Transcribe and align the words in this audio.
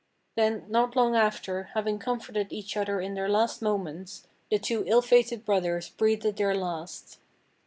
Then, 0.35 0.65
not 0.67 0.95
long 0.95 1.15
after, 1.15 1.65
having 1.75 1.99
comforted 1.99 2.51
each 2.51 2.75
other 2.75 2.99
in 2.99 3.13
their 3.13 3.29
last 3.29 3.61
moments, 3.61 4.27
the 4.49 4.57
two 4.57 4.83
ill 4.87 5.03
fated 5.03 5.45
brothers 5.45 5.89
breathed 5.89 6.23
their 6.37 6.55
last. 6.55 7.19